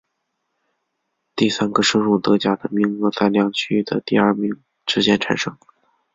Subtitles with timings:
[1.35, 5.55] 第三个升入德甲的名额在两区的第二名之间产生。